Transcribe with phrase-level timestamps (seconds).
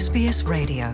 [0.00, 0.86] SBS 라디오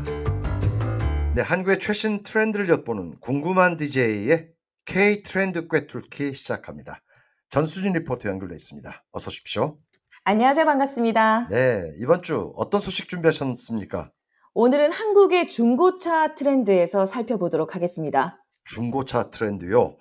[1.37, 4.49] 네, 한국의 최신 트렌드를 엿보는 궁금한 DJ의
[4.85, 7.01] K 트렌드 꿰뚫기 시작합니다.
[7.49, 9.05] 전수진 리포터 연결돼 있습니다.
[9.13, 9.79] 어서 오십시오.
[10.25, 10.67] 안녕하세요.
[10.67, 11.47] 반갑습니다.
[11.51, 14.11] 네, 이번 주 어떤 소식 준비하셨습니까?
[14.55, 18.45] 오늘은 한국의 중고차 트렌드에서 살펴보도록 하겠습니다.
[18.65, 19.99] 중고차 트렌드요.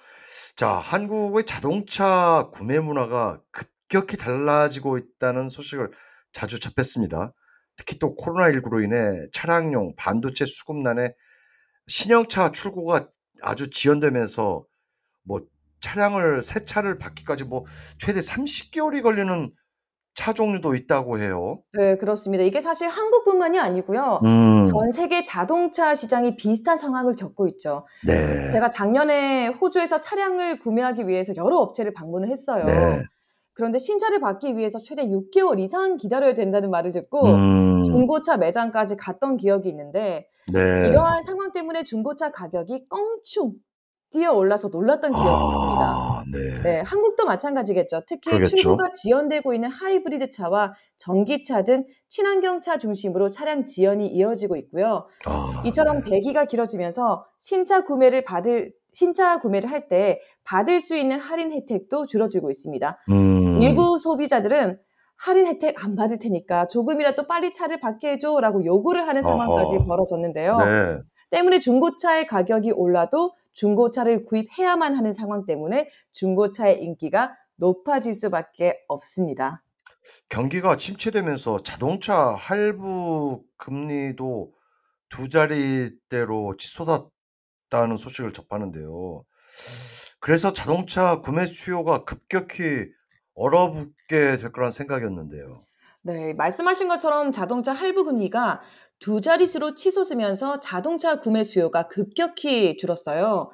[0.55, 5.91] 자, 한국의 자동차 구매 문화가 급격히 달라지고 있다는 소식을
[6.31, 7.33] 자주 접했습니다.
[7.77, 11.13] 특히 또 코로나19로 인해 차량용 반도체 수급난에
[11.87, 13.07] 신형차 출고가
[13.41, 14.65] 아주 지연되면서
[15.23, 15.39] 뭐
[15.81, 17.65] 차량을 새 차를 받기까지 뭐
[17.97, 19.51] 최대 30개월이 걸리는
[20.15, 21.61] 차 종류도 있다고 해요.
[21.73, 22.43] 네, 그렇습니다.
[22.43, 24.21] 이게 사실 한국뿐만이 아니고요.
[24.23, 27.85] 음, 전 세계 자동차 시장이 비슷한 상황을 겪고 있죠.
[28.07, 28.49] 네.
[28.53, 32.63] 제가 작년에 호주에서 차량을 구매하기 위해서 여러 업체를 방문을 했어요.
[32.63, 33.03] 네.
[33.55, 39.37] 그런데 신차를 받기 위해서 최대 6개월 이상 기다려야 된다는 말을 듣고 음, 중고차 매장까지 갔던
[39.37, 40.89] 기억이 있는데 네.
[40.89, 43.53] 이러한 상황 때문에 중고차 가격이 껑충
[44.11, 45.81] 뛰어 올라서 놀랐던 기억이 있습니다.
[45.81, 46.63] 아, 네.
[46.63, 48.03] 네, 한국도 마찬가지겠죠.
[48.07, 48.55] 특히 그러겠죠.
[48.55, 55.07] 출고가 지연되고 있는 하이브리드 차와 전기차 등 친환경 차 중심으로 차량 지연이 이어지고 있고요.
[55.25, 56.11] 아, 이처럼 네.
[56.11, 62.49] 대기가 길어지면서 신차 구매를 받을 신차 구매를 할 때 받을 수 있는 할인 혜택도 줄어들고
[62.49, 62.97] 있습니다.
[63.09, 64.79] 음, 일부 소비자들은
[65.17, 69.85] 할인 혜택 안 받을 테니까 조금이라도 빨리 차를 받게 해줘라고 요구를 하는 상황까지 어허.
[69.85, 70.57] 벌어졌는데요.
[70.57, 70.99] 네.
[71.31, 79.63] 때문에 중고차의 가격이 올라도 중고차를 구입해야만 하는 상황 때문에 중고차의 인기가 높아질 수밖에 없습니다.
[80.29, 84.51] 경기가 침체되면서 자동차 할부 금리도
[85.09, 89.23] 두 자리대로 치솟았다는 소식을 접하는데요.
[90.19, 92.87] 그래서 자동차 구매 수요가 급격히
[93.35, 95.63] 얼어붙게 될 거란 생각이었는데요.
[96.01, 98.61] 네, 말씀하신 것처럼 자동차 할부 금리가
[98.99, 103.51] 두 자릿수로 치솟으면서 자동차 구매 수요가 급격히 줄었어요.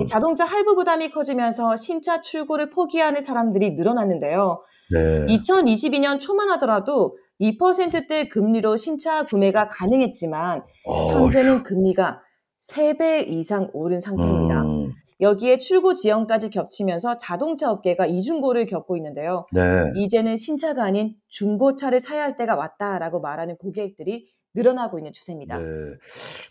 [0.00, 4.62] 이 자동차 할부 부담이 커지면서 신차 출고를 포기하는 사람들이 늘어났는데요.
[4.90, 5.26] 네.
[5.26, 12.20] 2022년 초만 하더라도 2%대 금리로 신차 구매가 가능했지만 어휴, 현재는 금리가
[12.68, 14.62] 3배 이상 오른 상태입니다.
[14.62, 19.46] 음, 여기에 출고 지연까지 겹치면서 자동차 업계가 이중고를 겪고 있는데요.
[19.52, 19.60] 네.
[19.96, 25.58] 이제는 신차가 아닌 중고차를 사야 할 때가 왔다라고 말하는 고객들이 늘어나고 있는 추세입니다.
[25.58, 25.64] 네.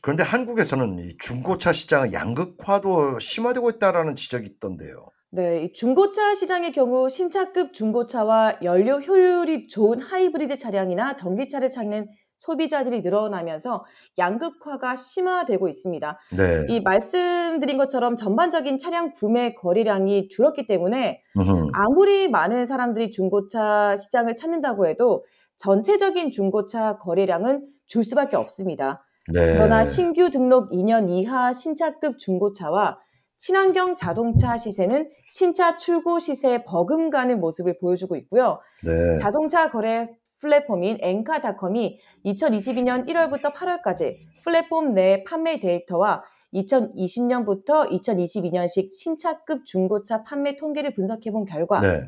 [0.02, 5.08] 그런데 한국에서는 이 중고차 시장의 양극화도 심화되고 있다라는 지적이 있던데요.
[5.34, 12.10] 네, 이 중고차 시장의 경우 신차급 중고차와 연료 효율이 좋은 하이브리드 차량이나 전기차를 찾는
[12.42, 13.86] 소비자들이 늘어나면서
[14.18, 16.20] 양극화가 심화되고 있습니다.
[16.36, 16.66] 네.
[16.70, 21.70] 이 말씀드린 것처럼 전반적인 차량 구매 거래량이 줄었기 때문에 음흠.
[21.74, 25.24] 아무리 많은 사람들이 중고차 시장을 찾는다고 해도
[25.58, 29.06] 전체적인 중고차 거래량은 줄 수밖에 없습니다.
[29.32, 29.54] 네.
[29.54, 32.98] 그러나 신규 등록 2년 이하 신차급 중고차와
[33.38, 38.60] 친환경 자동차 시세는 신차 출고 시세에 버금가는 모습을 보여주고 있고요.
[38.84, 39.18] 네.
[39.18, 40.10] 자동차 거래
[40.42, 50.94] 플랫폼인 엔카닷컴이 2022년 1월부터 8월까지 플랫폼 내 판매 데이터와 2020년부터 2022년식 신차급 중고차 판매 통계를
[50.94, 52.02] 분석해 본 결과 네.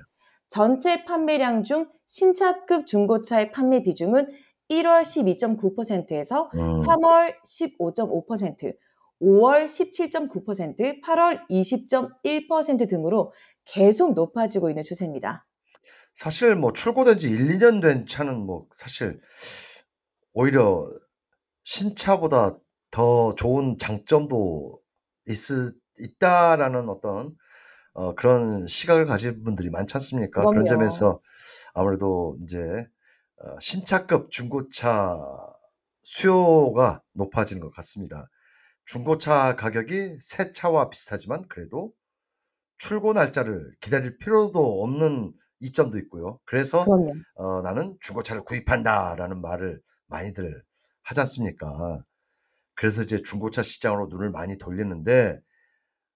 [0.50, 4.28] 전체 판매량 중 신차급 중고차의 판매 비중은
[4.70, 6.82] 1월 12.9%에서 음.
[6.84, 8.74] 3월 15.5%,
[9.22, 13.34] 5월 17.9%, 8월 20.1% 등으로
[13.66, 15.46] 계속 높아지고 있는 추세입니다.
[16.14, 19.20] 사실 뭐 출고된 지 1, 2년 된 차는 뭐 사실
[20.34, 20.88] 오히려
[21.64, 22.58] 신차보다
[22.92, 24.80] 더 좋은 장점도
[25.28, 25.38] 있,
[26.00, 27.36] 있다라는 어떤
[27.94, 30.42] 어, 그런 시각을 가진 분들이 많지 않습니까?
[30.42, 30.68] 그런 그럼요.
[30.68, 31.22] 점에서
[31.74, 32.60] 아무래도 이제
[33.38, 35.18] 어, 신차급 중고차
[36.02, 38.30] 수요가 높아지는 것 같습니다.
[38.86, 41.94] 중고차 가격이 새 차와 비슷하지만 그래도
[42.78, 46.40] 출고 날짜를 기다릴 필요도 없는 이점도 있고요.
[46.46, 47.14] 그래서 그럼요.
[47.36, 50.64] 어, 나는 중고차를 구입한다라는 말을 많이들
[51.02, 52.04] 하지 않습니까?
[52.76, 55.40] 그래서 이제 중고차 시장으로 눈을 많이 돌리는데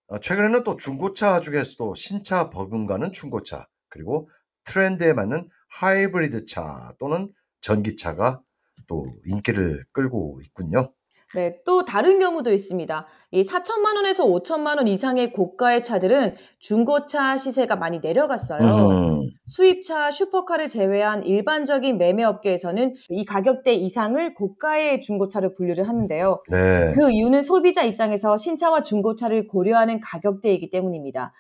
[0.07, 4.29] 어, 최근에는 또 중고차 중에서도 신차 버금가는 중고차 그리고
[4.65, 8.41] 트렌드에 맞는 하이브리드 차 또는 전기차가
[8.88, 10.93] 또 인기를 끌고 있군요.
[11.35, 13.06] 네, 또 다른 경우도 있습니다.
[13.31, 18.89] 이 4천만 원에서 5천만 원 이상의 고가의 차들은 중고차 시세가 많이 내려갔어요.
[18.89, 26.44] 음, 수입차, 슈퍼카를 제외한 일반적인 매매 업계에서는 이 가격대 이상을 고가의 중고차를 분류를 하는데요.
[26.50, 26.94] 네.
[26.95, 31.33] 그 이유는 소비자 입장에서 신차와 중고차를 고려하는 가격대이기 때문입니다.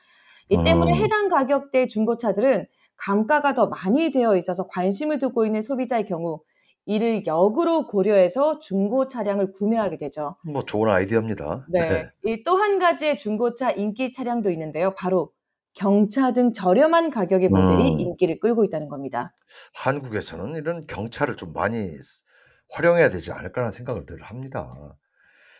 [0.49, 0.97] 이 때문에 음.
[0.97, 2.65] 해당 가격대 중고차들은
[2.97, 6.41] 감가가 더 많이 되어 있어서 관심을 두고 있는 소비자의 경우
[6.87, 10.37] 이를 역으로 고려해서 중고 차량을 구매하게 되죠.
[10.45, 11.67] 뭐 좋은 아이디어입니다.
[11.69, 12.09] 네.
[12.45, 14.95] 또 한 가지의 중고차 인기 차량도 있는데요.
[14.95, 15.31] 바로
[15.75, 17.99] 경차 등 저렴한 가격의 모델이 음.
[17.99, 19.35] 인기를 끌고 있다는 겁니다.
[19.75, 22.23] 한국에서는 이런 경차를 좀 많이 쓰-
[22.71, 24.71] 활용해야 되지 않을까라는 생각을 늘 합니다.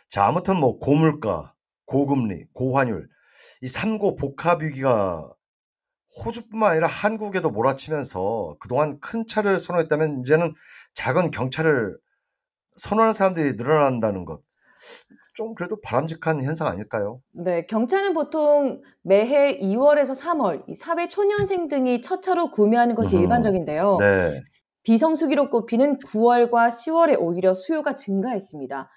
[0.08, 1.54] 자, 아무튼 뭐 고물가,
[1.84, 3.06] 고금리, 고환율,
[3.62, 5.30] 이 삼고 복합 위기가
[6.16, 10.54] 호주뿐만 아니라 한국에도 몰아치면서 그동안 큰 차를 선호했다면 이제는
[10.94, 11.96] 작은 경차를
[12.76, 14.42] 선호하는 사람들이 늘어난다는 것.
[15.34, 17.20] 좀 그래도 바람직한 현상 아닐까요?
[17.32, 23.22] 네, 경차는 보통 매해 2월에서 3월 이 사회 초년생 등이 첫 차로 구매하는 것이 음흠.
[23.22, 23.98] 일반적인데요.
[24.00, 24.40] 네.
[24.82, 28.90] 비성수기로 꼽히는 9월과 10월에 오히려 수요가 증가했습니다.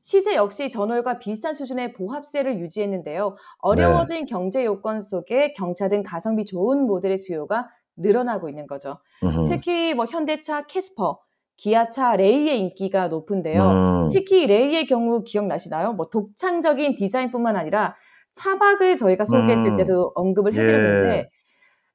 [0.00, 3.36] 시세 역시 전월과 비슷한 수준의 보합세를 유지했는데요.
[3.58, 8.98] 어려워진 경제 여건 속에 경차 등 가성비 좋은 모델의 수요가 늘어나고 있는 거죠.
[9.24, 9.46] 음흠.
[9.48, 11.18] 특히 뭐 현대차 캐스퍼,
[11.56, 13.62] 기아차 레이의 인기가 높은데요.
[13.62, 14.08] 음.
[14.12, 15.92] 특히 레이의 경우 기억나시나요?
[15.94, 17.96] 뭐 독창적인 디자인뿐만 아니라
[18.34, 19.76] 차박을 저희가 소개했을 음.
[19.76, 20.60] 때도 언급을 예.
[20.60, 21.30] 해드렸는데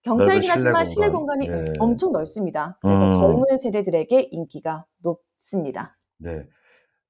[0.02, 1.40] 경차이긴 넓은 실내 하지만 실내 공간.
[1.40, 1.74] 공간이 예.
[1.80, 2.78] 엄청 넓습니다.
[2.82, 3.12] 그래서 음.
[3.12, 5.98] 젊은 세대들에게 인기가 높습니다.
[6.18, 6.46] 네.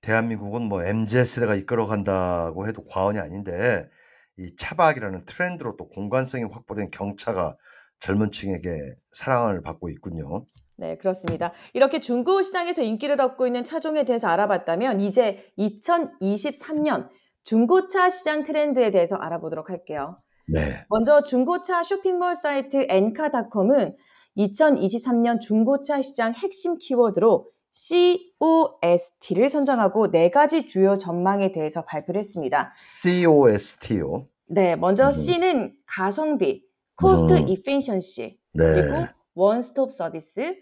[0.03, 3.89] 대한민국은 뭐 MZ 세대가 이끌어 간다고 해도 과언이 아닌데
[4.37, 7.55] 이 차박이라는 트렌드로 또 공간성이 확보된 경차가
[7.99, 8.69] 젊은 층에게
[9.07, 10.45] 사랑을 받고 있군요.
[10.75, 11.53] 네, 그렇습니다.
[11.73, 17.09] 이렇게 중고 시장에서 인기를 얻고 있는 차종에 대해서 알아봤다면 이제 2023년
[17.43, 20.17] 중고차 시장 트렌드에 대해서 알아보도록 할게요.
[20.47, 20.59] 네.
[20.89, 23.95] 먼저 중고차 쇼핑몰 사이트 엔카닷컴은
[24.35, 32.73] 2023년 중고차 시장 핵심 키워드로 COST를 선정하고 네 가지 주요 전망에 대해서 발표를 했습니다.
[32.77, 34.27] COST요.
[34.47, 35.11] 네, 먼저 음.
[35.11, 36.63] C는 가성비,
[36.95, 37.47] cost 음.
[37.47, 38.63] efficiency, 네.
[38.63, 40.55] 그리고 원스톱 서비스,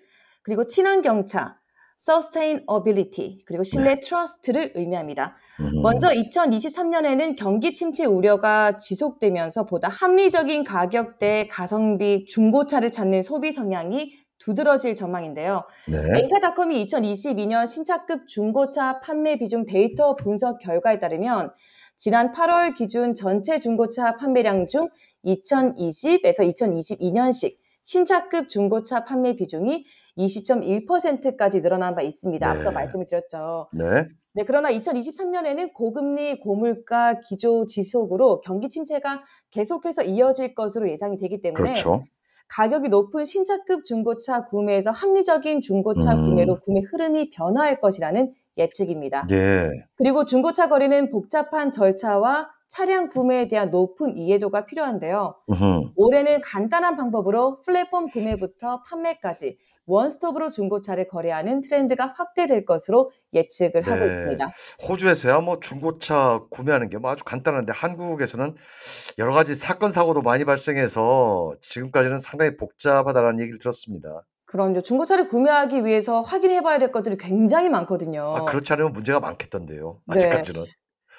[0.43, 1.57] 그리고 친환경차,
[1.97, 5.35] sustainability, 그리고 신뢰 trust를 의미합니다.
[5.59, 5.81] 음.
[5.83, 14.95] 먼저 2023년에는 경기 침체 우려가 지속되면서 보다 합리적인 가격대 가성비 중고차를 찾는 소비 성향이 두드러질
[14.95, 15.63] 전망인데요.
[15.87, 16.19] 네.
[16.19, 21.51] 엔카닷컴이 2022년 신차급 중고차 판매 비중 데이터 분석 결과에 따르면
[21.95, 24.89] 지난 8월 기준 전체 중고차 판매량 중
[25.25, 29.85] 2020에서 2022년식 신차급 중고차 판매 비중이
[30.17, 32.45] 20.1%까지 늘어난 바 있습니다.
[32.45, 32.51] 네.
[32.51, 33.69] 앞서 말씀을 드렸죠.
[33.73, 34.07] 네.
[34.33, 41.63] 네, 그러나 2023년에는 고금리, 고물가 기조 지속으로 경기 침체가 계속해서 이어질 것으로 예상이 되기 때문에
[41.63, 42.05] 그렇죠.
[42.51, 46.29] 가격이 높은 신차급 중고차 구매에서 합리적인 중고차 음.
[46.29, 49.25] 구매로 구매 흐름이 변화할 것이라는 예측입니다.
[49.31, 49.69] 예.
[49.95, 55.35] 그리고 중고차 거래는 복잡한 절차와 차량 구매에 대한 높은 이해도가 필요한데요.
[55.49, 55.91] 음흠.
[55.95, 64.07] 올해는 간단한 방법으로 플랫폼 구매부터 판매까지 원스톱으로 중고차를 거래하는 트렌드가 확대될 것으로 예측을 하고 네.
[64.07, 64.51] 있습니다.
[64.87, 68.55] 호주에서야 뭐 중고차 구매하는 게 뭐 아주 간단한데 한국에서는
[69.17, 74.23] 여러 가지 사건 사고도 많이 발생해서 지금까지는 상당히 복잡하다는 얘기를 들었습니다.
[74.45, 74.81] 그럼요.
[74.81, 78.35] 중고차를 구매하기 위해서 확인해 봐야 될 것들이 굉장히 많거든요.
[78.35, 80.01] 아, 그렇지 않으면 문제가 많겠던데요.
[80.07, 80.15] 네.
[80.17, 80.61] 아직까지는.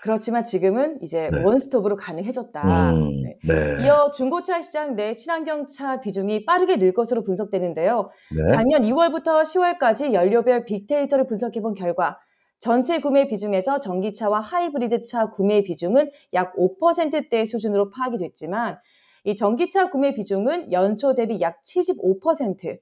[0.03, 1.45] 그렇지만 지금은 이제 네.
[1.45, 2.93] 원스톱으로 가능해졌다.
[2.93, 3.39] 음, 네.
[3.47, 3.87] 네.
[3.87, 8.11] 이어 중고차 시장 내 친환경차 비중이 빠르게 늘 것으로 분석되는데요.
[8.33, 8.51] 네.
[8.51, 12.19] 작년 2월부터 10월까지 연료별 빅데이터를 분석해 본 결과
[12.59, 18.81] 전체 구매 비중에서 전기차와 하이브리드차 구매 비중은 약 5%대 수준으로 파악이 됐지만
[19.23, 22.81] 이 전기차 구매 비중은 연초 대비 약 75%,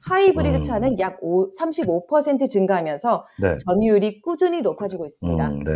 [0.00, 0.62] 하이브리드 음.
[0.62, 3.56] 차는 약 5, 35% 증가하면서 네.
[3.64, 5.48] 점유율이 꾸준히 높아지고 있습니다.
[5.48, 5.72] 음, 네.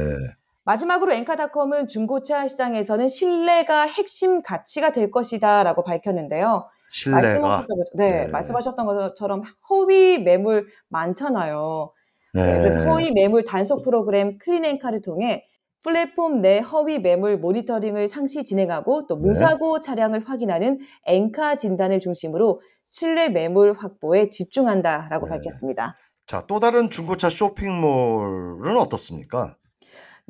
[0.64, 6.68] 마지막으로 엔카닷컴은 중고차 시장에서는 신뢰가 핵심 가치가 될 것이다라고 밝혔는데요.
[6.88, 7.22] 신뢰가.
[7.22, 8.30] 말씀하셨던 것, 네, 네.
[8.30, 11.92] 말씀하셨던 것처럼 허위 매물 많잖아요.
[12.34, 12.58] 네, 네.
[12.60, 15.46] 그래서 허위 매물 단속 프로그램 클린앤카를 통해
[15.82, 19.22] 플랫폼 내 허위 매물 모니터링을 상시 진행하고 또 네.
[19.22, 25.30] 무사고 차량을 확인하는 엔카 진단을 중심으로 신뢰 매물 확보에 집중한다라고 네.
[25.30, 25.96] 밝혔습니다.
[26.26, 29.56] 자, 또 다른 중고차 쇼핑몰은 어떻습니까?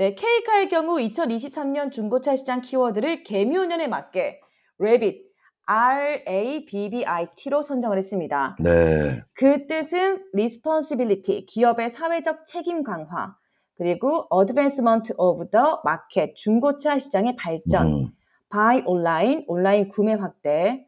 [0.00, 4.40] 네, K카의 경우 2023년 중고차 시장 키워드를 개묘년에 맞게
[4.80, 5.25] Rabbit,
[5.66, 8.57] R-A-B-B-I-T로 선정을 했습니다.
[8.61, 9.21] 네.
[9.35, 13.37] 그 뜻은 responsibility, 기업의 사회적 책임 강화,
[13.76, 18.09] 그리고 advancement of the market, 중고차 시장의 발전, 음,
[18.50, 20.87] buy online, 온라인 구매 확대,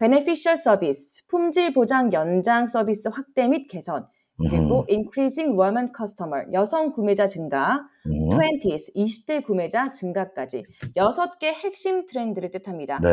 [0.00, 7.26] beneficial service, 품질 보장 연장 서비스 확대 및 개선, 그리고 increasing women customer, 여성 구매자
[7.26, 8.12] 증가, 음.
[8.30, 10.64] 20s, 20대 구매자 증가까지
[10.96, 13.00] 6개 핵심 트렌드를 뜻합니다.
[13.00, 13.08] 네.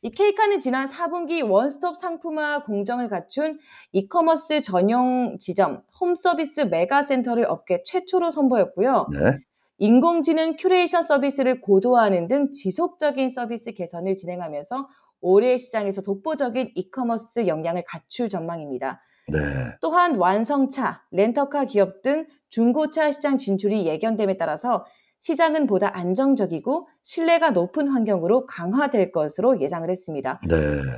[0.00, 3.58] 이 케이카는 지난 4분기 원스톱 상품화 공정을 갖춘
[3.92, 9.08] 이커머스 전용 지점 홈서비스 메가센터를 업계 최초로 선보였고요.
[9.12, 9.38] 네.
[9.78, 14.88] 인공지능 큐레이션 서비스를 고도화하는 등 지속적인 서비스 개선을 진행하면서
[15.20, 19.02] 올해 시장에서 독보적인 이커머스 역량을 갖출 전망입니다.
[19.28, 19.38] 네.
[19.80, 24.84] 또한 완성차, 렌터카 기업 등 중고차 시장 진출이 예견됨에 따라서
[25.18, 30.38] 시장은 보다 안정적이고 신뢰가 높은 환경으로 강화될 것으로 예상을 했습니다.
[30.46, 30.56] 네.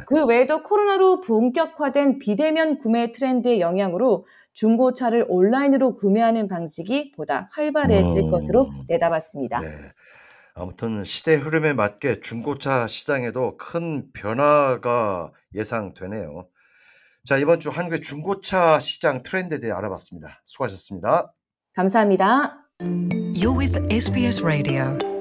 [0.08, 8.30] 그 외에도 코로나로 본격화된 비대면 구매 트렌드의 영향으로 중고차를 온라인으로 구매하는 방식이 보다 활발해질 음.
[8.32, 9.60] 것으로 내다봤습니다.
[9.60, 9.66] 네.
[10.54, 16.48] 아무튼 시대 흐름에 맞게 중고차 시장에도 큰 변화가 예상되네요.
[17.26, 20.42] 자, 이번 주 한국의 중고차 시장 트렌드에 대해 알아봤습니다.
[20.44, 21.34] 수고하셨습니다.
[21.74, 22.68] 감사합니다.
[22.80, 25.15] You're with SBS Radio.